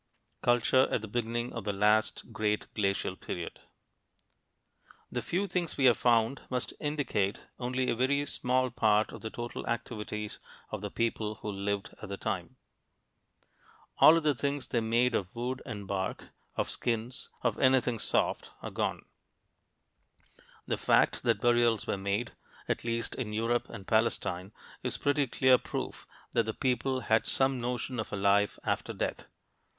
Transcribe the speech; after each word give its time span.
CULTURE 0.41 0.87
AT 0.89 1.03
THE 1.03 1.07
BEGINNING 1.07 1.53
OF 1.53 1.63
THE 1.63 1.73
LAST 1.73 2.33
GREAT 2.33 2.65
GLACIAL 2.73 3.17
PERIOD 3.17 3.59
The 5.11 5.21
few 5.21 5.45
things 5.45 5.77
we 5.77 5.85
have 5.85 5.97
found 5.99 6.41
must 6.49 6.73
indicate 6.79 7.41
only 7.59 7.87
a 7.87 7.95
very 7.95 8.25
small 8.25 8.71
part 8.71 9.11
of 9.11 9.21
the 9.21 9.29
total 9.29 9.63
activities 9.67 10.39
of 10.71 10.81
the 10.81 10.89
people 10.89 11.35
who 11.43 11.51
lived 11.51 11.93
at 12.01 12.09
the 12.09 12.17
time. 12.17 12.55
All 13.99 14.17
of 14.17 14.23
the 14.23 14.33
things 14.33 14.65
they 14.69 14.79
made 14.81 15.13
of 15.13 15.35
wood 15.35 15.61
and 15.67 15.85
bark, 15.87 16.29
of 16.55 16.67
skins, 16.71 17.29
of 17.43 17.59
anything 17.59 17.99
soft, 17.99 18.49
are 18.63 18.71
gone. 18.71 19.05
The 20.65 20.77
fact 20.77 21.21
that 21.21 21.39
burials 21.41 21.85
were 21.85 21.95
made, 21.95 22.31
at 22.67 22.83
least 22.83 23.13
in 23.13 23.33
Europe 23.33 23.69
and 23.69 23.85
Palestine, 23.87 24.51
is 24.81 24.97
pretty 24.97 25.27
clear 25.27 25.59
proof 25.59 26.07
that 26.31 26.47
the 26.47 26.55
people 26.55 27.01
had 27.01 27.27
some 27.27 27.61
notion 27.61 27.99
of 27.99 28.11
a 28.11 28.15
life 28.17 28.57
after 28.63 28.93
death. 28.93 29.27